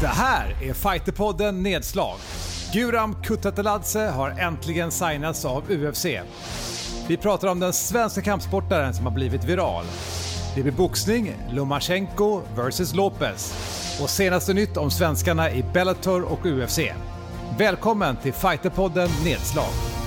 [0.00, 2.16] Det här är Fighterpodden Nedslag.
[2.72, 6.06] Guram Kutateladze har äntligen signats av UFC.
[7.08, 9.84] Vi pratar om den svenska kampsportaren som har blivit viral.
[10.54, 13.52] Det blir boxning, Lomachenko vs Lopez.
[14.02, 16.78] Och senaste nytt om svenskarna i Bellator och UFC.
[17.58, 19.99] Välkommen till Fighterpodden Nedslag.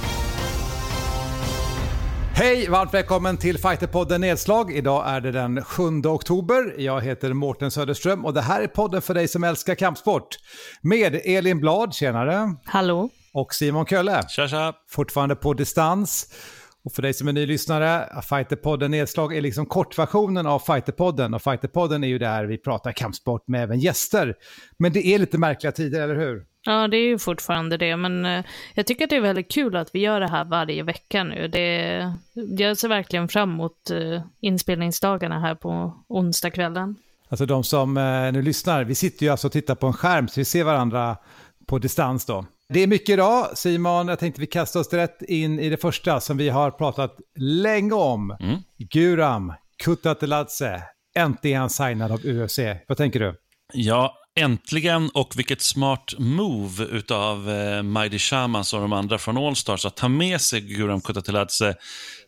[2.35, 2.69] Hej!
[2.69, 4.71] Varmt välkommen till Fighterpodden Nedslag.
[4.71, 6.75] Idag är det den 7 oktober.
[6.77, 10.27] Jag heter Mårten Söderström och det här är podden för dig som älskar kampsport.
[10.81, 12.55] Med Elin Blad, tjenare.
[12.65, 13.09] Hallå.
[13.33, 14.23] Och Simon Kölle.
[14.29, 14.73] Tja, tja.
[14.89, 16.33] Fortfarande på distans.
[16.85, 21.33] Och för dig som är ny lyssnare, Fighterpodden Nedslag är liksom kortversionen av Fighterpodden.
[21.33, 24.35] Och Fighterpodden är ju där vi pratar kampsport med även gäster.
[24.79, 26.52] Men det är lite märkliga tider, eller hur?
[26.65, 29.75] Ja, det är ju fortfarande det, men eh, jag tycker att det är väldigt kul
[29.75, 31.47] att vi gör det här varje vecka nu.
[31.47, 36.95] Det, jag ser verkligen fram emot eh, inspelningsdagarna här på onsdagskvällen.
[37.29, 40.27] Alltså de som eh, nu lyssnar, vi sitter ju alltså och tittar på en skärm
[40.27, 41.17] så vi ser varandra
[41.67, 42.45] på distans då.
[42.69, 44.07] Det är mycket idag, Simon.
[44.07, 47.93] Jag tänkte vi kastar oss rätt in i det första som vi har pratat länge
[47.93, 48.31] om.
[48.39, 48.57] Mm.
[48.77, 50.83] Guram Kutateladze,
[51.15, 52.59] äntligen signad av UFC.
[52.87, 53.35] Vad tänker du?
[53.73, 59.85] Ja, äntligen och vilket smart move utav eh, Maidi Shamas och de andra från Allstars
[59.85, 61.75] att ta med sig Guram Kutateladze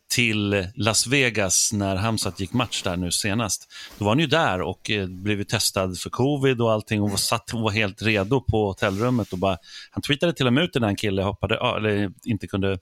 [0.07, 3.69] till Las Vegas när Hamzat gick match där nu senast.
[3.97, 7.17] Då var han ju där och eh, blev testad för covid och allting och var,
[7.17, 9.33] satt, och var helt redo på hotellrummet.
[9.33, 9.57] Och bara,
[9.91, 12.79] han tweetade till och med ut den killen hoppade, eller inte kunde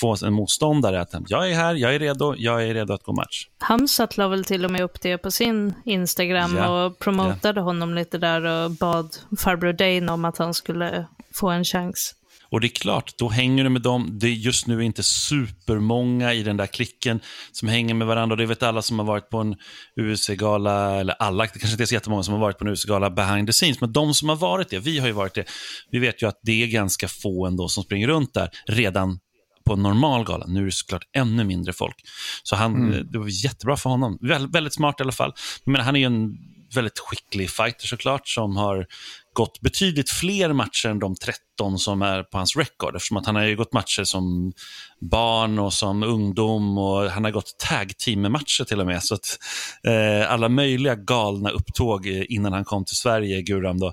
[0.00, 3.12] få en motståndare att jag är här, jag är redo, jag är redo att gå
[3.12, 3.46] match.
[3.58, 7.94] Hamzat la väl till och med upp det på sin Instagram Ja, och promotade honom
[7.94, 12.14] lite där och bad farbror Dane om att han skulle få en chans.
[12.50, 14.18] Och det är klart, då hänger du med dem.
[14.20, 17.20] Det är just nu inte supermånga i den där klicken
[17.52, 18.36] som hänger med varandra.
[18.36, 19.56] Det vet alla som har varit på en
[20.00, 23.10] UFC-gala, eller alla, det kanske inte är så jättemånga som har varit på en UFC-gala
[23.10, 25.44] behind the scenes, men de som har varit det, vi har ju varit det,
[25.90, 29.18] vi vet ju att det är ganska få ändå som springer runt där redan
[29.66, 30.46] på en normal gala.
[30.46, 31.96] Nu är det såklart ännu mindre folk.
[32.42, 34.18] Så han, det var jättebra för honom.
[34.20, 35.32] Väl, väldigt smart i alla fall.
[35.64, 36.36] Men han är ju en
[36.74, 38.86] väldigt skicklig fighter såklart, som har
[39.32, 42.96] gått betydligt fler matcher än de 13 som är på hans record.
[42.96, 44.52] Eftersom att han har ju gått matcher som
[45.00, 49.02] barn och som ungdom och han har gått tag team-matcher till och med.
[49.02, 49.38] Så att,
[49.84, 53.80] eh, alla möjliga galna upptåg innan han kom till Sverige, Guram.
[53.80, 53.92] Då.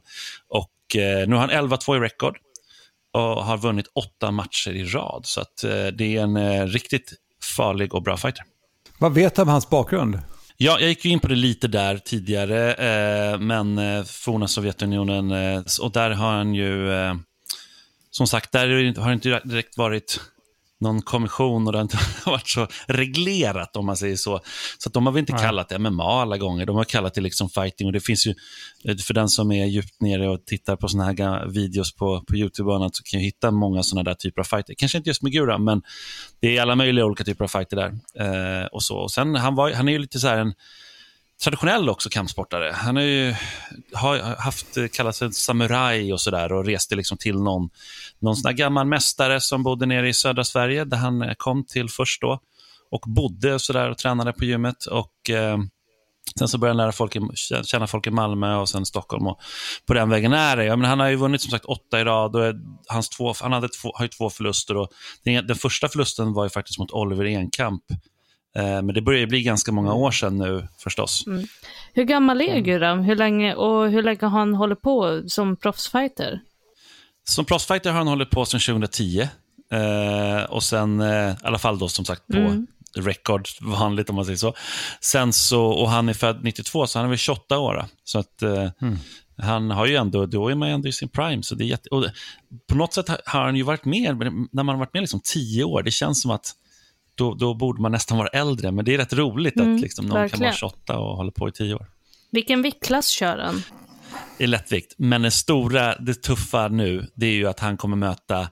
[0.50, 2.38] Och eh, nu har han 11-2 i record
[3.14, 5.22] och har vunnit åtta matcher i rad.
[5.26, 7.14] Så att, eh, det är en eh, riktigt
[7.58, 8.44] farlig och bra fighter.
[9.00, 10.20] Vad vet du om hans bakgrund?
[10.58, 15.32] Ja, jag gick ju in på det lite där tidigare, eh, men eh, forna Sovjetunionen,
[15.32, 17.16] eh, och där har han ju, eh,
[18.12, 18.68] som sagt, där
[19.02, 20.20] har det inte direkt varit
[20.82, 24.42] någon kommission och det har inte varit så reglerat om man säger så.
[24.78, 25.42] Så att de har väl inte Nej.
[25.42, 28.36] kallat det MMA alla gånger, de har kallat det liksom fighting och det finns ju,
[28.86, 32.36] eh, för den som är djupt nere och tittar på såna här videos på, på
[32.36, 34.74] YouTube och annat så kan jag hitta många sådana där typer av fighter.
[34.78, 35.82] Kanske inte just med Gura, men
[36.40, 37.92] det är alla möjliga olika typer av fighter där.
[38.20, 38.98] Eh, och så.
[38.98, 40.54] Och sen, han, var, han är ju lite så här en
[41.44, 42.72] traditionell också kampsportare.
[42.76, 43.36] Han har ju
[43.94, 47.70] har haft, eh, kallat sig samuraj och sådär och reste liksom till någon,
[48.20, 51.66] någon sån där gammal mästare som bodde nere i södra Sverige där han eh, kom
[51.66, 52.40] till först då
[52.92, 54.86] och bodde och, så där och tränade på gymmet.
[54.86, 55.58] Och, eh,
[56.40, 57.22] sen så började han lära folk, i-
[57.64, 59.28] känna folk i Malmö och sen Stockholm.
[59.28, 59.40] Och
[59.88, 60.66] på den vägen är det.
[60.66, 62.54] Ja, men han har ju vunnit som sagt åtta i rad och eh,
[62.88, 64.78] hans två, han hade två, har ju två förluster.
[64.78, 64.90] Och
[65.24, 67.82] den, den första förlusten var ju faktiskt mot Oliver Enkamp.
[68.56, 71.24] Eh, men det börjar bli ganska många år sedan nu förstås.
[71.94, 73.00] Hur gammal är Guram?
[73.00, 76.40] Hur länge, och hur länge har han hållit på som proffsfighter?
[77.28, 79.28] Som proffsfighter har han hållit på sedan 2010.
[79.72, 82.68] Eh, och sen, eh, i alla fall då som sagt på Mm.
[82.96, 84.54] record, vanligt om man säger så.
[85.02, 87.74] Sen så, och han är född 92, så han är väl 28 år.
[87.74, 87.86] då.
[88.04, 88.70] Så att eh,
[89.38, 91.44] han har ju ändå, då är man ju ändå i sin prime.
[91.44, 92.14] Så det är jätte, och det-
[92.70, 94.18] på något sätt har han ju varit med,
[94.52, 96.52] när man har varit med liksom 10 år, det känns som att
[97.16, 98.72] då, då borde man nästan vara äldre.
[98.72, 100.42] Men det är rätt roligt Mm, att liksom, någon kan verkligen.
[100.42, 101.86] vara 28 och hålla på i 10 år.
[102.32, 103.64] Vilken viktklass kör han?
[104.38, 104.96] i lättvikt.
[104.98, 108.50] Men det stora, det tuffa nu, det är ju att han kommer möta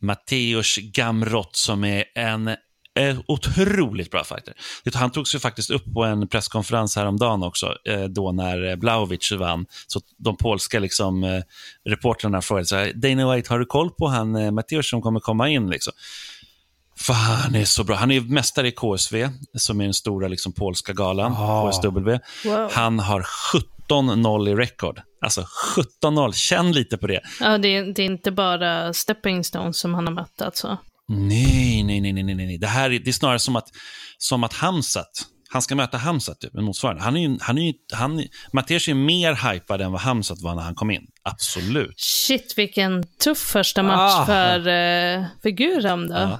[0.00, 2.48] Mateusz Gamrot som är en
[2.98, 4.54] eh, otroligt bra fighter.
[4.94, 9.32] Han tog sig faktiskt upp på en presskonferens häromdagen också, eh, då när eh, Blaovic
[9.32, 9.66] vann.
[9.86, 11.42] Så de polska liksom,
[11.84, 15.48] reportrarna frågade så här, Dana White, har du koll på han Mateusz som kommer komma
[15.48, 15.70] in?
[15.70, 15.92] Liksom?
[17.00, 17.96] För han är så bra.
[17.96, 19.28] Han är mästare i KSV,
[19.58, 21.70] som är den stora liksom, polska galan, Ah.
[21.72, 22.18] KSW.
[22.44, 22.70] Wow.
[22.72, 23.26] Han har
[23.88, 25.00] 17-0 i record.
[25.24, 25.46] Alltså
[26.02, 27.20] 17-0, känn lite på det.
[27.40, 30.78] Ja, det, är, det är inte bara stepping stones som han har mött alltså.
[31.08, 32.58] Nej, nej, nej, nej, nej, nej.
[32.58, 33.68] Det här är, det är snarare som att,
[34.18, 35.10] som att Hamzat
[35.50, 37.02] Han ska möta Hamzat, typ, motsvarande.
[37.02, 40.54] Han är ju, han är ju, han, Mateusz är mer hypad än vad Hamzat var
[40.54, 41.06] när han kom in.
[41.22, 42.00] Absolut.
[42.00, 44.26] Shit, vilken tuff första match Ah.
[44.26, 46.14] för, uh, för Guram då.
[46.14, 46.38] Ja.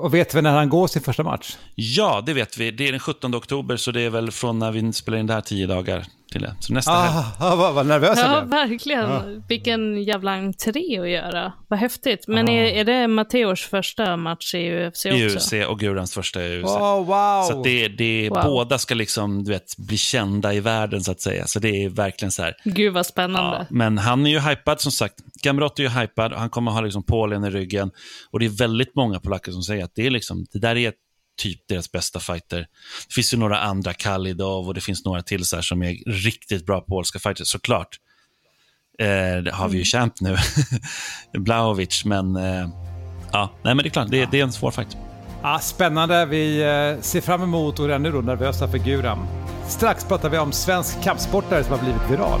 [0.00, 1.56] Och, vet vi när han går sin första match?
[1.74, 2.70] Ja, det vet vi.
[2.70, 5.34] Det är den 17 oktober, så det är väl från när vi spelar in det
[5.34, 6.54] här tio dagar till det.
[6.60, 7.24] Så nästa helg.
[7.38, 8.50] Ah, ah, vad, vad nervös jag Ja, blev.
[8.50, 9.42] verkligen.
[9.48, 11.52] Vilken jävla entré att göra.
[11.68, 12.24] Vad häftigt.
[12.28, 12.52] Men Ja.
[12.52, 15.08] är, är det Matteos första match i UFC också?
[15.08, 16.70] I UFC och Gurans första i UFC.
[16.70, 17.42] Oh, wow!
[17.50, 18.42] Så det, det, Wow.
[18.44, 21.46] båda ska liksom, du vet, bli kända i världen så att säga.
[21.46, 22.54] Så det är verkligen så här.
[22.64, 23.66] Gud vad Ja, spännande.
[23.70, 25.14] men han är ju hypad som sagt.
[25.42, 27.90] Gamrot är ju hypad och han kommer ha liksom Polen i ryggen.
[28.30, 30.92] Och det är väldigt många polacker som säger att det, är liksom, det där är
[31.42, 32.58] typ deras bästa fighter.
[33.08, 35.96] Det finns ju några andra, Kalidov och det finns några till så här som är
[36.06, 37.98] riktigt bra polska fighters, såklart.
[38.98, 40.36] Eh, det har vi ju champ nu,
[41.38, 42.68] Blaovic, men eh,
[43.32, 44.96] ja, nej men det är klart, det, det är en svår fight.
[45.42, 46.26] Ah, spännande.
[46.26, 49.26] Vi eh, ser fram emot och är ännu nervösa för Guram.
[49.68, 52.40] Strax pratar vi om svensk kampsportare som har blivit viral.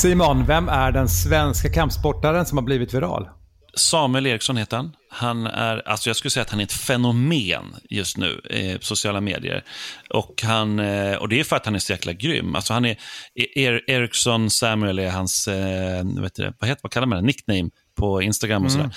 [0.00, 3.28] Simon, vem är den svenska kampsportaren som har blivit viral?
[3.74, 4.92] Samuel Eriksson heter han.
[5.10, 8.84] Han är, alltså jag skulle säga att han är ett fenomen just nu eh, på
[8.84, 9.64] sociala medier.
[10.10, 12.54] Och, han, eh, och det är för att han är så jäkla grym.
[12.54, 12.96] Alltså han är,
[13.34, 17.70] er, Eriksson Samuel är hans, eh, vet du, vad, heter, vad kallar man det, nickname
[17.96, 18.90] på Instagram och sådär.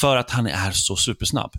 [0.00, 1.52] För att han är så supersnabb.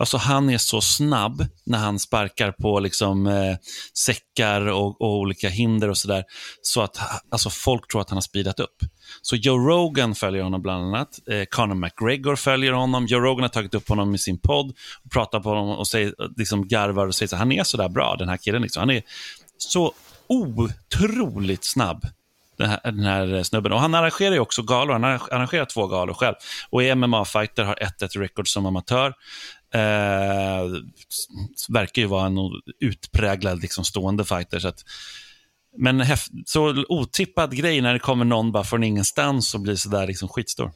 [0.00, 3.56] Alltså han är så snabb när han sparkar på liksom, eh,
[3.98, 6.24] säckar och, och olika hinder och sådär.
[6.62, 6.98] Så att
[7.30, 8.76] alltså, folk tror att han har speedat upp.
[9.22, 11.28] Så Joe Rogan följer honom bland annat.
[11.28, 13.06] Eh, Conor McGregor följer honom.
[13.06, 14.72] Joe Rogan har tagit upp honom i sin podd
[15.04, 17.88] och pratar på honom och säger, liksom garvar och säger att han är så där
[17.88, 18.62] bra, den här killen.
[18.62, 18.80] Liksom.
[18.80, 19.02] Han är
[19.58, 19.92] så
[20.28, 22.06] otroligt snabb
[22.60, 23.72] den här, den här snubben.
[23.72, 24.92] Och han arrangerar ju också galor.
[24.92, 26.34] Han har arrangerat två galor själv.
[26.70, 29.14] Och är MMA-fighter, har 1-1 record som amatör.
[29.74, 30.64] Eh,
[31.68, 32.36] verkar ju vara en
[32.80, 34.58] utpräglad liksom, stående fighter.
[34.58, 34.84] Så att,
[35.78, 36.04] men
[36.46, 40.72] så otippad grej när det kommer någon bara från ingenstans och blir sådär liksom skitstor.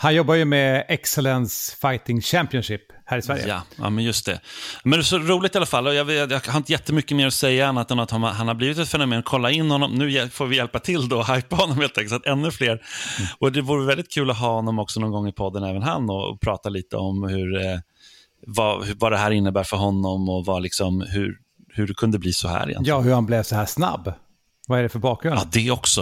[0.00, 3.48] Han jobbar ju med Excellence Fighting Championship här i Sverige.
[3.48, 4.40] Ja, ja, men just det.
[4.82, 5.86] Men det är så roligt i alla fall.
[5.86, 8.48] Och jag, vet, jag har inte jättemycket mer att säga annat än att han, han
[8.48, 9.22] har blivit ett fenomen.
[9.22, 9.94] Kolla in honom.
[9.94, 12.82] Nu får vi hjälpa till då och hypa honom helt enkelt, så att ännu fler.
[13.38, 16.10] Och det vore väldigt kul att ha honom också någon gång i podden, även han,
[16.10, 17.78] och, och prata lite om hur, eh,
[18.46, 21.36] vad, vad det här innebär för honom och vad, liksom, hur,
[21.68, 22.84] hur det kunde bli så här egentligen.
[22.84, 24.12] Ja, hur han blev så här snabb.
[24.68, 25.36] Vad är det för bakgrund?
[25.38, 26.00] Ja, det också.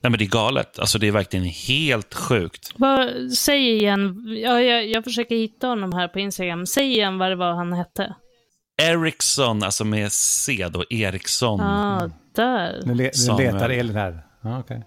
[0.00, 0.78] Nej, men det är galet.
[0.78, 2.72] Alltså, det är verkligen helt sjukt.
[2.76, 6.66] Vad, säg igen, ja, jag, jag försöker hitta honom här på Instagram.
[6.66, 8.14] Säg igen vad det var han hette.
[8.82, 11.60] Ericsson, alltså med C då, Eriksson.
[11.60, 12.82] Ah, där.
[12.84, 14.22] Nu, le- nu letar Elin här.
[14.42, 14.82] Ja, okej.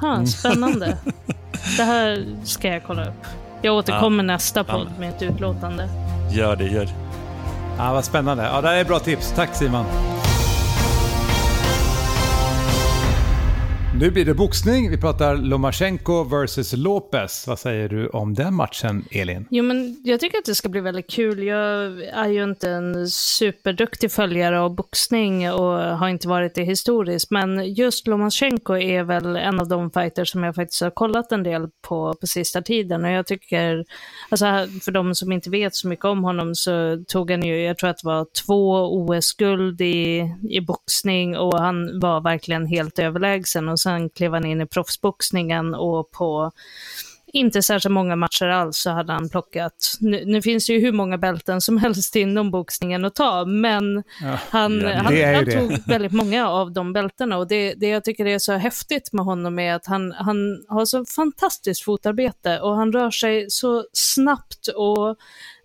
[0.00, 0.98] Ha, spännande.
[1.76, 3.26] det här ska jag kolla upp.
[3.62, 5.88] Jag återkommer nästa podd med ett utlåtande.
[6.30, 6.92] Gör det, gör det.
[7.78, 8.42] Ja, vad spännande.
[8.44, 9.32] Ja, det här är bra tips.
[9.36, 9.84] Tack Simon.
[14.00, 14.90] Nu blir det boxning.
[14.90, 17.46] Vi pratar Lomachenko versus Lopez.
[17.46, 19.46] Vad säger du om den matchen, Elin?
[19.50, 21.42] Jo, men jag tycker att det ska bli väldigt kul.
[21.42, 27.30] Jag är ju inte en superduktig följare av boxning och har inte varit det historiskt,
[27.30, 31.42] men just Lomachenko är väl en av de fighters som jag faktiskt har kollat en
[31.42, 33.04] del på på sista tiden.
[33.04, 33.84] Och jag tycker,
[34.28, 34.46] alltså
[34.84, 37.90] för de som inte vet så mycket om honom så tog han ju, jag tror
[37.90, 43.68] att det var två OS-guld i, i boxning och han var verkligen helt överlägsen.
[43.68, 46.52] Och sen klev han in i proffsboxningen och på
[47.32, 50.92] inte särskilt många matcher alls så hade han plockat, nu, nu finns det ju hur
[50.92, 54.02] många bälten som helst inom boxningen att ta, men
[54.50, 55.58] han, Ja, han, ju han det.
[55.60, 59.24] tog väldigt många av de bältena och det, det jag tycker är så häftigt med
[59.24, 64.68] honom är att han, han har så fantastiskt fotarbete och han rör sig så snabbt
[64.68, 65.16] och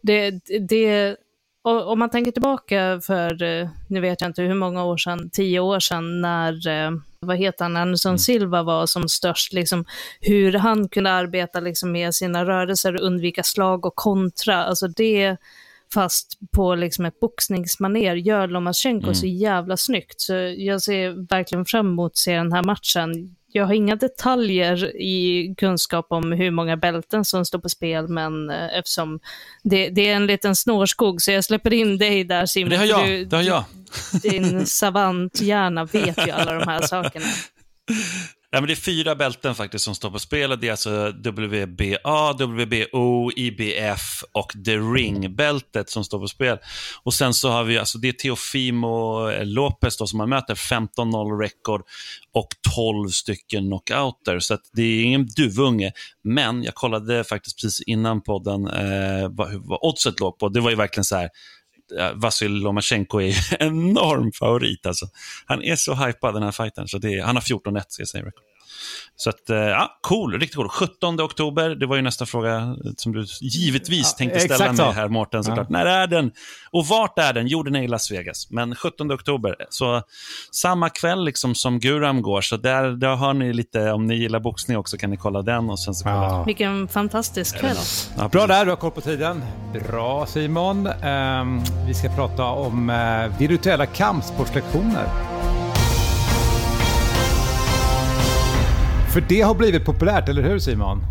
[0.01, 0.32] det,
[0.70, 1.18] det
[1.63, 5.29] och om man tänker tillbaka för, eh, nu vet jag inte hur många år sedan,
[5.29, 9.86] tio år sedan när, eh, vad heter han, Anderson Silva var som störst, liksom
[10.22, 15.38] hur han kunde arbeta liksom med sina rörelser och undvika slag och kontra, alltså det
[15.93, 19.15] fast på liksom ett boxningsmaner gör Lomachenko mm.
[19.15, 20.22] så jävla snyggt.
[20.22, 23.36] Så jag ser verkligen fram emot att se den här matchen.
[23.55, 28.50] Jag har inga detaljer i kunskap om hur många bälten som står på spel, men
[28.50, 29.19] eh, eftersom
[29.63, 32.69] det, det, är en liten snårskog så jag släpper in dig där Simon.
[32.69, 33.07] Det har jag.
[33.07, 33.63] Du, det har jag.
[34.22, 37.25] Din savanthjärna vet ju alla de här sakerna.
[38.53, 40.60] Ja, men det är fyra bälten faktiskt som står på spel.
[40.62, 46.57] Det är alltså WBA, WBO, IBF och The Ring-bältet som står på spel.
[47.03, 51.39] Och sen så har vi, alltså det är Teofimo Lopez då, som man möter, 15-0
[51.39, 51.81] record
[52.33, 54.39] och 12 stycken knockouter.
[54.39, 55.91] Så det är ingen duvunge.
[56.24, 60.50] Men jag kollade faktiskt precis innan podden eh, vad, vad oddset låg på.
[60.50, 61.29] Det var ju verkligen så här,
[62.16, 64.86] Vasil Lomachenko är en enorm favorit.
[64.86, 65.06] Alltså.
[65.46, 68.08] Han är så hypad den här fighten, så det är, han har 14-1 ska jag
[68.08, 68.24] säga.
[69.16, 70.70] Så att, eh, ja, cool, riktigt cool.
[70.70, 75.08] 17 oktober, det var ju nästa fråga som du givetvis ja, tänkte ställa mig här
[75.08, 75.68] Mårten såklart.
[75.70, 75.78] Ja.
[75.78, 76.32] När är den?
[76.72, 77.48] Och vart är den?
[77.48, 79.56] Jo, den är i Las Vegas, men 17 oktober.
[79.70, 80.02] Så
[80.52, 84.40] samma kväll liksom som Guram går, så där, där har ni lite, om ni gillar
[84.40, 86.16] boxning också kan ni kolla den och sen så kolla.
[86.16, 86.44] Ja.
[86.44, 87.78] Vilken fantastisk kväll.
[88.18, 89.44] Ja, Bra där, du har koll på tiden.
[89.88, 90.88] Bra Simon.
[90.88, 95.52] Um, vi ska prata om uh, virtuella kampsportslektioner.
[99.13, 101.01] För det har blivit populärt, eller hur Simon?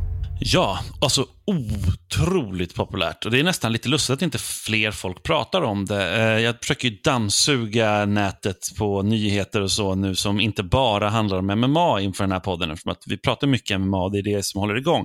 [0.41, 3.25] Ja, alltså otroligt populärt.
[3.25, 6.17] Och Det är nästan lite lustigt att inte fler folk pratar om det.
[6.17, 11.39] Eh, jag försöker ju dammsuga nätet på nyheter och så nu som inte bara handlar
[11.39, 12.71] om MMA inför den här podden.
[12.71, 15.05] Eftersom att vi pratar mycket MMA och det är det som håller igång.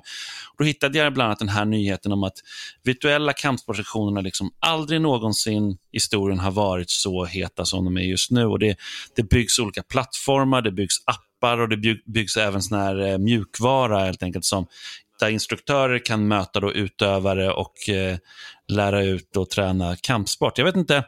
[0.57, 2.37] Då hittade jag bland annat den här nyheten om att
[2.83, 8.31] virtuella kampsportsektionerna liksom aldrig någonsin i historien har varit så heta som de är just
[8.31, 8.45] nu.
[8.45, 8.77] Och det,
[9.15, 13.17] det byggs olika plattformar, det byggs appar appar och det byggs även sån här eh,
[13.17, 14.67] mjukvara helt enkelt som
[15.19, 18.17] där instruktörer kan möta då utövare och eh,
[18.67, 20.57] lära ut och träna kampsport.
[20.57, 21.03] Jag vet inte,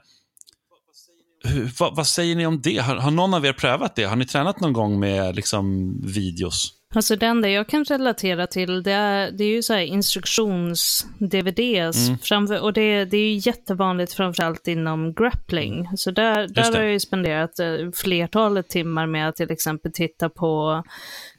[1.44, 2.78] hur, vad, vad, säger ni om det?
[2.78, 4.04] Har, har, någon av er prövat det?
[4.04, 6.74] Har ni tränat någon gång med liksom, videos?
[6.96, 12.32] Alltså det enda jag kan relatera till det är, det är ju så instruktions-DVDs.
[12.32, 12.62] Mm.
[12.62, 15.90] och det, det är ju jättevanligt framförallt inom grappling.
[15.98, 20.30] Så där, där har jag ju spenderat eh, flertalet timmar med att till exempel titta
[20.30, 20.84] på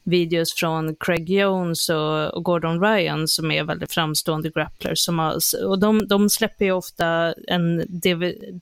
[0.05, 4.99] videos från Craig Jones och, och Gordon Ryan som är väldigt framstående grapplers.
[4.99, 5.35] Som har,
[5.67, 7.79] och de, de släpper ju ofta en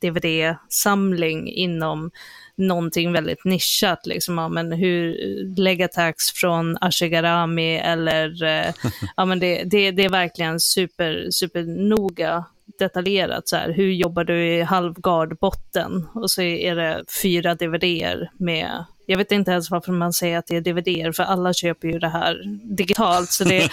[0.01, 2.11] DVD-samling inom
[2.59, 8.75] någonting väldigt nischat, liksom, ja, men hur, attacks från Ashigarami eller, eh,
[9.17, 12.45] ja men det, det, det är verkligen super, super noga
[12.79, 16.09] detaljerat så här, hur jobbar du i halvgardbotten?
[16.15, 20.47] Och så är det fyra DVDer med, jag vet inte ens varför man säger att
[20.47, 22.43] det är DVDer, för alla köper ju det här
[22.77, 23.31] digitalt.
[23.31, 23.71] Så det,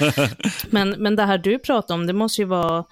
[0.70, 2.86] men, men det här du pratar om, det måste ju vara,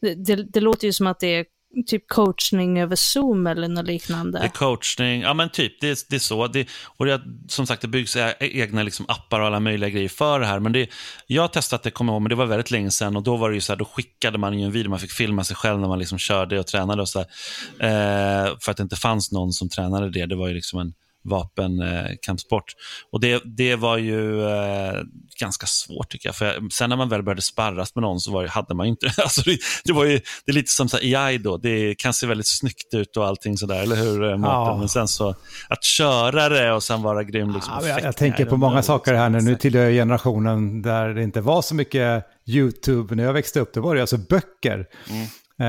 [0.00, 1.44] det, det låter ju som att det är
[1.86, 4.38] typ coachning över Zoom eller något liknande.
[4.38, 6.46] Det är coachning, ja men typ, det, det är så.
[6.46, 10.40] Det, och det, som sagt, det byggs egna liksom, appar och alla möjliga grejer för
[10.40, 10.60] det här.
[10.60, 10.90] Men det,
[11.26, 13.50] jag har testat det, kommer ihåg, men det var väldigt länge sedan och då var
[13.50, 15.80] det ju så här, då skickade man ju en video, man fick filma sig själv
[15.80, 17.26] när man liksom körde och tränade och så eh,
[18.60, 20.26] för att det inte fanns någon som tränade det.
[20.26, 20.92] Det var ju liksom en
[21.24, 22.72] vapenkampsport.
[23.12, 25.02] och det, det var ju eh,
[25.40, 26.36] ganska svårt tycker jag.
[26.36, 29.42] För sen när man väl började sparras med någon så var, hade man inte alltså
[29.44, 29.58] det.
[29.84, 32.48] Det, var ju, det är lite som så här, AI då, det kan se väldigt
[32.48, 34.24] snyggt ut och allting sådär, eller hur?
[34.24, 34.76] Eh, ja.
[34.78, 35.34] Men sen så,
[35.68, 37.54] att köra det och sen vara grym.
[37.54, 39.40] Liksom, ja, jag, jag tänker på många saker här nu.
[39.40, 43.74] Nu tillhör jag generationen där det inte var så mycket YouTube när jag växte upp.
[43.74, 44.86] Då var det alltså böcker.
[45.10, 45.26] Mm.
[45.60, 45.66] Eh,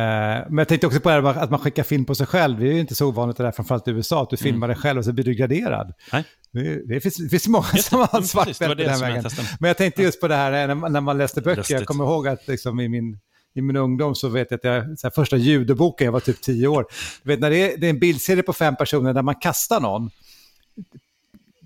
[0.50, 2.60] men jag tänkte också på det att man skickar film på sig själv.
[2.60, 4.76] Det är ju inte så ovanligt det där, framförallt i USA, att du filmar mm.
[4.76, 5.94] dig själv och så blir du graderad.
[6.14, 6.24] Nej.
[6.52, 9.24] Det, det, finns, det finns många som har svart bälte den vägen.
[9.60, 11.58] Men jag tänkte just på det här när, när man läste böcker.
[11.58, 11.80] Lustigt.
[11.80, 13.20] Jag kommer ihåg att liksom i min
[13.54, 16.42] i min ungdom så vet jag att jag, så här, första judoboken, jag var typ
[16.42, 16.86] tio år.
[17.24, 19.80] Du vet, när det är, det är en bildserie på fem personer där man kastar
[19.80, 20.10] någon,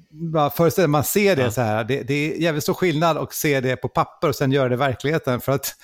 [0.10, 1.52] bara föreställ man ser det ja.
[1.52, 4.52] så här, det, det är jävligt stor skillnad att se det på papper och sen
[4.52, 5.42] göra det i verkligheten.
[5.42, 5.76] För att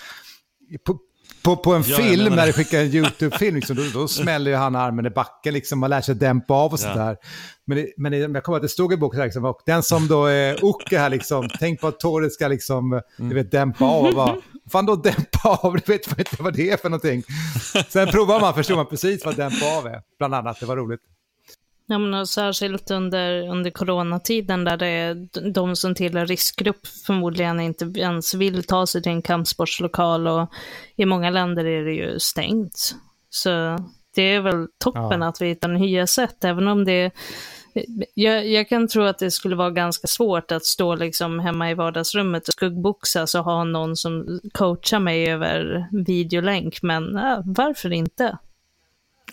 [0.83, 0.99] på,
[1.43, 4.57] på, på en ja, film, när du skickar en YouTube-film, liksom, då, då smäller ju
[4.57, 6.93] han armen i backen, liksom, man lär sig dämpa av och ja.
[6.93, 7.17] sådär.
[7.65, 10.07] Men, det, men det, jag kommer att det stod i boken, liksom, och den som
[10.07, 13.03] då är Oke här, liksom, tänk på att Torres ska liksom, mm.
[13.29, 14.13] du vet, dämpa av.
[14.13, 14.37] Va?
[14.71, 17.23] Fan då dämpa av, du vet inte vad det är för någonting.
[17.89, 21.01] Sen provar man, förstår man precis vad dämpa av är, bland annat, det var roligt.
[21.91, 27.85] Ja, men särskilt under, under coronatiden där det är de som tillhör riskgrupp förmodligen inte
[27.95, 30.49] ens vill ta sig till en kampsportslokal och
[30.95, 32.95] i många länder är det ju stängt.
[33.29, 33.77] Så
[34.15, 35.27] det är väl toppen ja.
[35.27, 37.11] att vi hittar nya sätt, även om det
[38.13, 41.73] Jag, jag, kan tro att det skulle vara ganska svårt att stå liksom hemma i
[41.73, 48.37] vardagsrummet och skuggboxas och ha någon som coachar mig över videolänk, men ja, varför inte?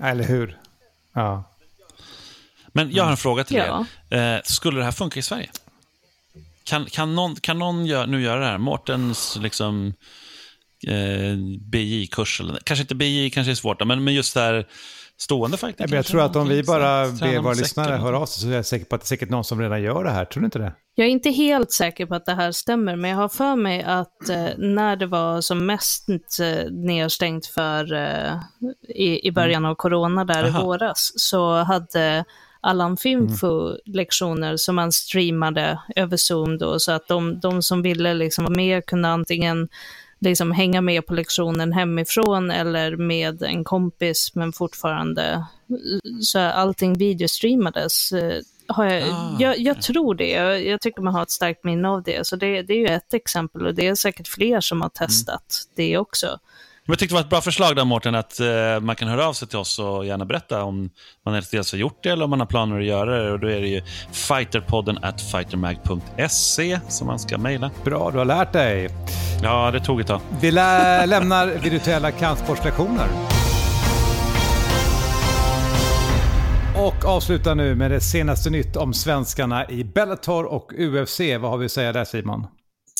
[0.01, 0.59] Eller hur?
[1.15, 1.45] Ja.
[2.73, 3.87] Men jag har en fråga till ja.
[4.11, 4.37] er.
[4.37, 5.51] Eh, skulle det här funka i Sverige?
[6.65, 8.59] Kan, kan någon, kan någon gör, nu göra det här?
[8.59, 9.95] Mårtens liksom,
[10.87, 14.67] eh, BJ-kurs, kanske inte BJ, kanske är svårt, men, men just där
[15.21, 15.87] stående fighting.
[15.91, 18.67] Jag tror att om vi bara ber våra lyssnare höra av sig så är jag
[18.67, 20.25] säker på att det är säkert någon som redan gör det här.
[20.25, 20.73] Tror du inte det?
[20.95, 23.83] Jag är inte helt säker på att det här stämmer, men jag har för mig
[23.83, 26.09] att eh, när det var som mest
[26.41, 28.33] eh, nedstängt för eh,
[28.89, 30.61] i, i början av corona där Aha.
[30.61, 32.25] i våras, så hade
[32.61, 33.79] Allan Finfo mm.
[33.85, 38.55] lektioner som man streamade över Zoom då, så att de, de som ville liksom vara
[38.55, 39.69] med kunde antingen
[40.21, 45.45] liksom hänga med på lektionen hemifrån eller med en kompis, men fortfarande,
[46.21, 48.13] så allting videostreamades.
[48.71, 50.31] Har jag, ah, jag, jag, tror det.
[50.31, 52.27] Jag, jag, tycker man har ett starkt minne av det.
[52.27, 55.65] Så det, det är ju ett exempel och det är säkert fler som har testat
[55.67, 55.73] mm.
[55.75, 56.39] det också.
[56.91, 59.33] Jag tyckte det var ett bra förslag där Mårten, att uh, man kan höra av
[59.33, 60.91] sig till oss och gärna berätta om
[61.25, 63.33] man dels har gjort det eller om man har planer att göra det.
[63.33, 67.71] Och då är det ju fighterpodden at fightermag.se som man ska mejla.
[67.85, 68.91] Bra, du har lärt dig.
[69.43, 70.21] Ja, det tog ett tag.
[70.41, 73.09] Vi lä lämnar virtuella kampsportslektioner.
[76.77, 81.21] Och avslutar nu med det senaste nytt om svenskarna i Bellator och UFC.
[81.41, 82.47] Vad har vi att säga där Simon?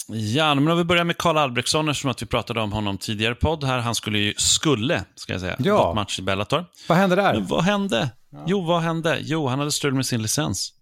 [0.09, 3.35] Ja, men om vi börjar med Karl Albrektsson, eftersom att vi pratade om honom tidigare
[3.35, 3.79] podd här.
[3.79, 5.77] Han skulle ju, skulle, ska jag säga, ja.
[5.77, 6.65] gått match i Bellator.
[6.89, 7.35] Vad hände där?
[7.35, 8.11] Men vad hände?
[8.31, 8.45] Ja.
[8.47, 9.19] Jo, vad hände?
[9.21, 10.73] Jo, han hade strul med sin licens.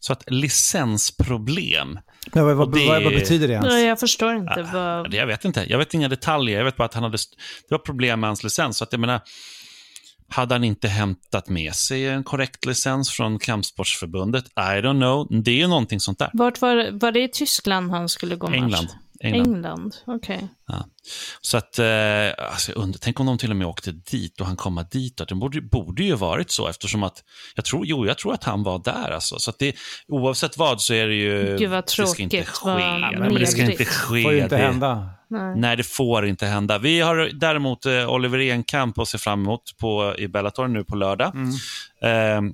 [0.00, 1.98] Så att licensproblem.
[2.32, 2.88] Men vad, vad, det...
[2.88, 3.68] vad, vad betyder det ens?
[3.68, 4.54] Nej, jag förstår inte.
[4.56, 5.14] Ja, vad...
[5.14, 5.64] Jag vet inte.
[5.68, 6.58] Jag vet inga detaljer.
[6.58, 7.16] Jag vet bara att han hade,
[7.68, 8.76] det var problem med hans licens.
[8.76, 9.20] Så att jag menar,
[10.28, 14.44] hade han inte hämtat med sig en korrekt licens från Kampsportsförbundet?
[14.46, 15.42] I don't know.
[15.42, 16.30] Det är ju någonting sånt där.
[16.32, 18.56] Vart var, var det i Tyskland han skulle gå match?
[18.56, 18.88] England.
[19.20, 19.96] England, England.
[20.06, 20.36] okej.
[20.36, 20.48] Okay.
[20.66, 20.84] Ja.
[21.40, 24.56] Så att, eh, alltså, under, tänk om de till och med åkte dit och han
[24.56, 25.22] komma dit.
[25.28, 28.62] Det borde, borde ju varit så eftersom att, jag tror, jo, jag tror att han
[28.62, 29.38] var där alltså.
[29.38, 29.76] Så att det,
[30.08, 32.10] oavsett vad så är det ju, Gud vad tråkigt.
[32.10, 32.74] det ska inte ske.
[32.74, 33.84] Nej, men det ska inte ske.
[33.84, 35.10] Det får ju inte hända.
[35.30, 35.56] Nej.
[35.56, 35.76] Nej.
[35.76, 36.78] det får inte hända.
[36.78, 40.96] Vi har däremot eh, Oliver Enkamp att se fram emot på, i Bellator nu på
[40.96, 41.32] lördag.
[41.34, 42.46] Mm.
[42.46, 42.52] Eh,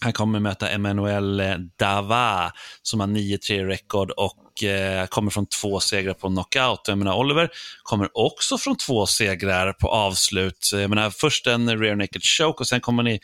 [0.00, 1.42] han kommer möta Emmanuel
[1.78, 6.80] Dava som har 9-3 rekord och eh, kommer från två segrar på knockout.
[6.88, 7.50] Jag menar, Oliver
[7.82, 10.70] kommer också från två segrar på avslut.
[10.72, 13.20] Jag menar, först en rear naked choke och sen kommer ni,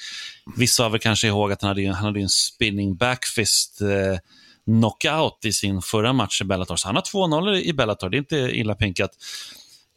[0.56, 4.18] vissa av er kanske ihåg att han hade, han hade en spinning backfist eh,
[4.68, 6.76] knockout i sin förra match i Bellator.
[6.76, 9.11] Så han har 2-0 i Bellator, det är inte illa pinkat.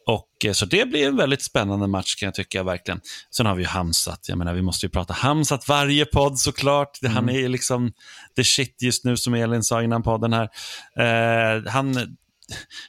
[0.06, 3.00] Och, eh, så det blir en väldigt spännande match kan jag tycka verkligen.
[3.30, 4.28] Sen har vi ju Hamsat.
[4.28, 7.02] Jag menar, vi måste ju prata Hamsat varje podd såklart.
[7.02, 7.14] Mm.
[7.14, 7.92] Han är ju liksom
[8.36, 10.48] the shit just nu som Elin sa innan podden här.
[11.00, 11.92] Uh, han,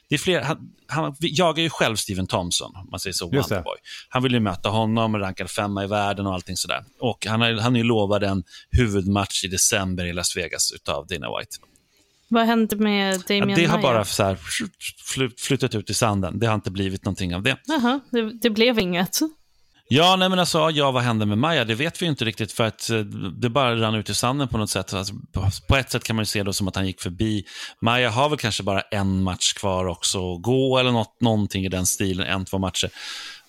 [0.08, 3.76] det är fler, han, han jagar ju själv Steven Thompson, om man säger så, Wonderboy.
[4.08, 6.84] Han vill ju möta honom, rankad femma i världen och allting sådär.
[7.00, 11.06] Och han, har, han är ju lovad en huvudmatch i december i Las Vegas utav
[11.06, 11.56] Dana White.
[12.28, 14.38] Vad hände med Damien ja, Det har bara så här
[15.38, 16.38] flyttat ut i sanden.
[16.38, 17.56] Det har inte blivit någonting av det.
[17.66, 19.18] Jaha, det, det blev inget.
[19.88, 21.64] Ja, nej men alltså, ja, vad hände med Maja?
[21.64, 22.98] Det vet vi inte riktigt för att eh,
[23.40, 24.94] det bara rann ut i sanden på något sätt.
[24.94, 25.14] Alltså,
[25.68, 27.44] på ett sätt kan man ju se det som att han gick förbi.
[27.80, 31.68] Maja har väl kanske bara en match kvar också att gå eller något, någonting i
[31.68, 32.90] den stilen, en, två matcher.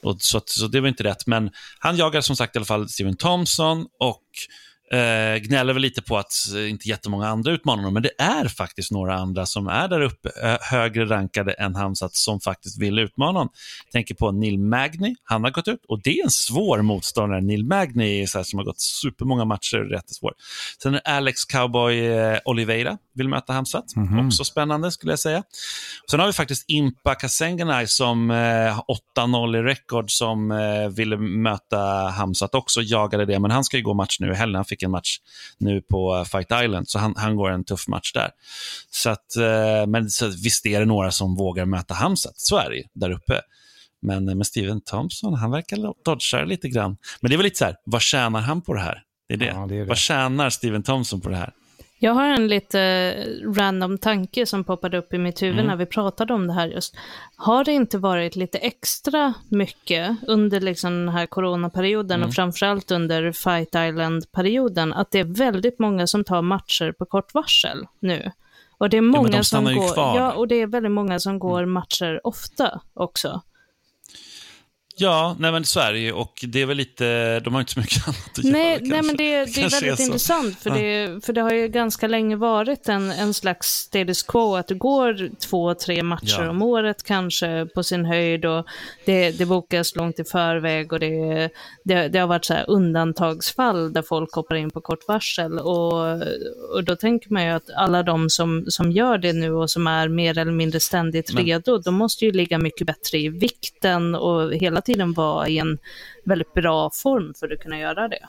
[0.03, 1.27] Och så, så det var inte rätt.
[1.27, 4.23] Men han jagar som sagt i alla fall Steven Thompson och
[4.91, 8.47] Eh, gnäller väl lite på att eh, inte jättemånga andra utmanar honom, men det är
[8.47, 12.99] faktiskt några andra som är där uppe, eh, högre rankade än Hamzat, som faktiskt vill
[12.99, 13.49] utmana honom.
[13.85, 17.41] Jag tänker på Neil Magny, han har gått ut och det är en svår motståndare.
[17.41, 20.33] Neil Magny är så här, som har gått supermånga matcher, rätt svår.
[20.83, 24.27] Sen är Alex Cowboy eh, Oliveira, vill möta Hamzat, mm -hmm.
[24.27, 25.43] också spännande skulle jag säga.
[26.11, 28.35] Sen har vi faktiskt Impa Kasenganay som eh,
[29.17, 31.77] 8-0 i rekord som eh, ville möta
[32.17, 34.91] Hamzat också, jagade det, men han ska ju gå match nu i helgen fick en
[34.91, 35.17] match
[35.57, 38.31] nu på eh, Fight Island, så han, han går en tuff match där.
[38.91, 42.69] Så att, eh, men så visst är det några som vågar möta Hamzat, så är
[42.69, 43.41] det där uppe.
[44.01, 46.97] Men eh, med Steven Thompson, han verkar dodga lite grann.
[47.21, 49.03] Men det är väl lite så här, vad tjänar han på det här?
[49.27, 49.45] Det är det.
[49.45, 49.85] Ja, det, är det.
[49.85, 51.53] Vad tjänar Steven Thompson på det här?
[52.05, 53.13] Jag har en lite
[53.57, 55.67] random tanke som poppade upp i mitt huvud mm.
[55.67, 56.95] när vi pratade om det här just.
[57.35, 62.27] Har det inte varit lite extra mycket under liksom den här coronaperioden mm.
[62.27, 67.33] och framförallt under Fight Island-perioden att det är väldigt många som tar matcher på kort
[67.33, 68.31] varsel nu?
[68.77, 71.39] Och det är många ja, de som går, ja, och det är väldigt många som
[71.39, 71.71] går mm.
[71.71, 73.41] matcher ofta också.
[74.97, 76.11] Ja, nej men så är det ju.
[76.11, 79.01] Och det är väl lite, de har inte så mycket annat att nej, göra Nej,
[79.01, 80.59] men det, det är väldigt är intressant.
[80.59, 80.75] För, ja.
[80.75, 84.55] det, för det har ju ganska länge varit en, en slags status quo.
[84.55, 86.49] Att det går två, tre matcher ja.
[86.49, 88.45] om året kanske på sin höjd.
[88.45, 88.65] Och
[89.05, 90.93] det, det bokas långt i förväg.
[90.93, 91.49] Och det,
[91.83, 95.59] det, det har varit så undantagsfall där folk hoppar in på kort varsel.
[95.59, 96.21] Och,
[96.73, 99.87] och då tänker man ju att alla de som, som gör det nu och som
[99.87, 101.45] är mer eller mindre ständigt men...
[101.45, 105.77] redo, de måste ju ligga mycket bättre i vikten och hela tiden vara i en
[106.25, 108.19] väldigt bra form för att kunna göra det.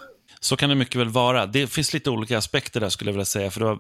[0.41, 1.47] Så kan det mycket väl vara.
[1.47, 3.79] Det finns lite olika aspekter där skulle jag vilja säga, för du har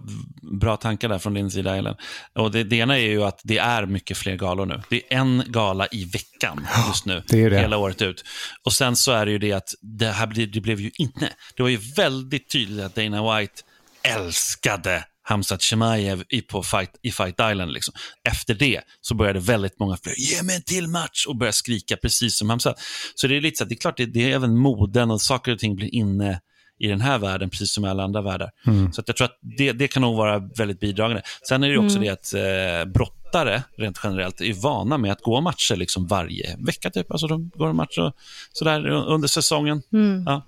[0.58, 1.94] bra tankar där från din sida, Ellen.
[2.32, 4.82] Och det, det ena är ju att det är mycket fler galor nu.
[4.90, 7.58] Det är en gala i veckan just nu, det det.
[7.58, 8.24] hela året ut.
[8.64, 11.62] Och sen så är det ju det att det här det blev ju inte, det
[11.62, 13.62] var ju väldigt tydligt att Dana White
[14.02, 17.72] älskade Hamzat Chimaev i, på fight, i Fight Island.
[17.72, 17.94] Liksom.
[18.28, 21.96] Efter det så började väldigt många fler, ge mig en till match och börja skrika
[21.96, 22.80] precis som Hamzat.
[23.14, 25.20] Så det är lite så att det är klart, det, det är även moden och
[25.20, 26.40] saker och ting blir inne
[26.78, 28.50] i den här världen, precis som i alla andra världar.
[28.66, 28.92] Mm.
[28.92, 31.22] Så jag tror att det, det kan nog vara väldigt bidragande.
[31.48, 32.02] Sen är det också mm.
[32.02, 36.90] det att eh, brottare, rent generellt, är vana med att gå matcher liksom varje vecka.
[36.90, 37.10] Typ.
[37.10, 38.12] Alltså de går en match och,
[38.52, 39.82] sådär under säsongen.
[39.92, 40.24] Mm.
[40.26, 40.42] Ja.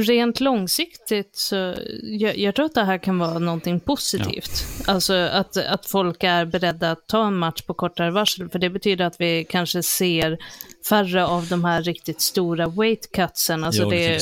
[0.00, 4.64] Rent långsiktigt så jag, jag, tror att det här kan vara någonting positivt.
[4.86, 4.92] Ja.
[4.92, 8.48] Alltså att, att folk är beredda att ta en match på kortare varsel.
[8.48, 10.38] För det betyder att vi kanske ser
[10.88, 13.64] färre av de här riktigt stora weight cutsen.
[13.64, 14.18] Alltså jo, det,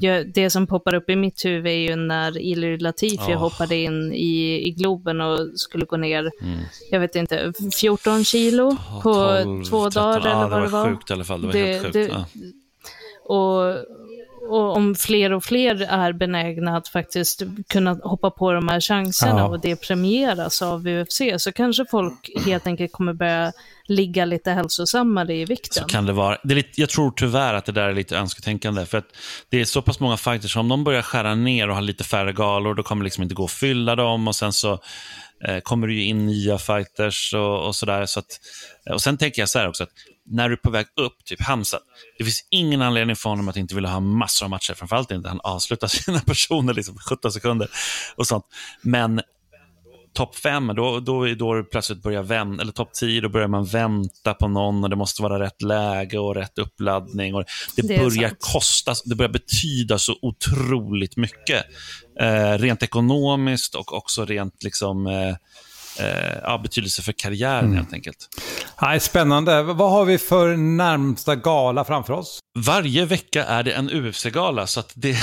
[0.00, 0.32] det, mm.
[0.34, 3.38] det, som poppar upp i mitt huvud är ju när Ilir Latifi oh.
[3.38, 6.58] hoppade in i, i Globen och skulle gå ner, mm.
[6.90, 10.84] jag vet inte, 14 kilo oh, på 12, två 13, dagar eller vad det var.
[10.84, 11.40] Det var sjukt i alla fall.
[11.40, 12.12] Det var helt sjukt.
[12.12, 12.24] Ja.
[13.24, 13.76] Och
[14.48, 19.38] och om fler och fler är benägna att faktiskt kunna hoppa på de här chanserna
[19.38, 19.48] ja.
[19.48, 23.52] och det premieras av UFC så kanske folk helt enkelt kommer börja
[23.88, 25.82] ligga lite hälsosammare i vikten.
[25.82, 26.38] Så kan det vara.
[26.44, 28.86] Det är lite, jag tror tyvärr att det där är lite önsketänkande.
[28.86, 29.08] För att
[29.48, 32.32] det är så pass många fighters, om de börjar skära ner och ha lite färre
[32.32, 34.28] galor, då kommer det liksom inte gå att fylla dem.
[34.28, 34.72] Och sen så
[35.48, 38.06] eh, kommer det ju in nya fighters och, och sådär.
[38.06, 38.22] Så
[38.90, 39.90] och sen tänker jag så här också, att
[40.26, 41.78] när du är på väg upp, typ Hamza,
[42.18, 45.28] det finns ingen anledning för honom att inte vilja ha massor av matcher, framförallt inte
[45.28, 47.68] han avslutar sina personer, liksom 17 sekunder
[48.16, 48.44] och sånt.
[48.82, 49.20] Men
[50.14, 54.34] topp fem, då, då, då plötsligt börjar vänta, eller topp tio, då börjar man vänta
[54.34, 57.34] på någon och det måste vara rätt läge och rätt uppladdning.
[57.34, 57.44] Och
[57.76, 58.40] det, det börjar sant.
[58.40, 61.64] kosta, det börjar betyda så otroligt mycket.
[62.20, 65.36] Eh, rent ekonomiskt och också rent liksom eh,
[65.98, 67.76] eh, betydelse för karriären mm.
[67.76, 68.28] helt enkelt.
[68.82, 69.62] Nej, spännande.
[69.62, 72.38] Vad har vi för närmsta gala framför oss?
[72.58, 74.66] Varje vecka är det en UFC-gala.
[74.66, 75.16] Så det,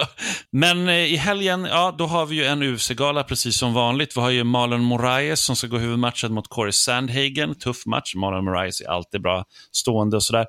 [0.50, 4.16] Men eh, i helgen, ja, då har vi ju en UFC-gala precis som vanligt.
[4.16, 7.54] Vi har ju Marlon Moraes som ska gå huvudmatchen mot Corey Sandhagen.
[7.54, 8.14] Tuff match.
[8.14, 10.46] Marlon Moraes är alltid bra stående och sådär.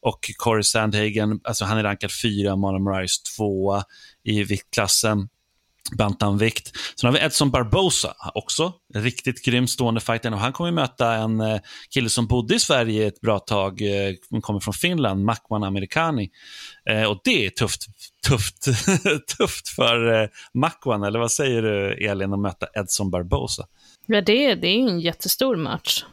[0.00, 3.82] Och Corey Sandhagen, alltså han är rankad fyra, Marlon Moraes tvåa
[4.24, 5.28] i viktklassen
[5.90, 6.72] bantamvikt.
[7.00, 10.32] Sen har vi Edson Barbosa, också riktigt grym stående fighter.
[10.32, 14.14] Och han kommer möta en eh, kille som bodde i Sverige ett bra tag, eh,
[14.30, 16.30] Han kommer från Finland, Makwan Amerikani.
[16.90, 17.86] Eh, och det är tufft,
[18.28, 18.64] tufft,
[19.38, 23.66] tufft för Makwan, eller vad säger du Elin, att möta Edson Barbosa?
[24.06, 26.04] Ja, det, det är en jättestor match.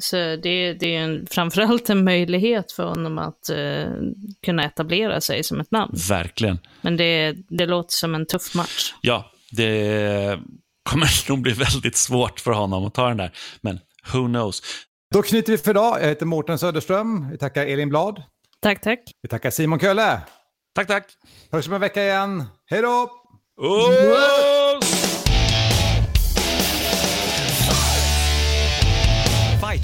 [0.00, 3.86] Så det, det är en, framförallt en möjlighet för honom att uh,
[4.44, 5.94] kunna etablera sig som ett namn.
[6.08, 6.58] Verkligen.
[6.80, 8.94] Men det, det låter som en tuff match.
[9.00, 10.38] Ja, det
[10.82, 13.32] kommer nog bli väldigt svårt för honom att ta den där.
[13.60, 13.80] Men
[14.12, 14.62] who knows.
[15.14, 16.02] Då knyter vi för idag.
[16.02, 17.30] Jag heter Mårten Söderström.
[17.30, 18.22] Vi tackar Elin Blad.
[18.62, 19.00] Tack, tack.
[19.22, 20.20] Vi tackar Simon Kölle.
[20.74, 21.06] Tack, tack.
[21.52, 22.44] Hörs om en vecka igen.
[22.66, 23.10] Hej då!
[23.56, 24.59] Oh!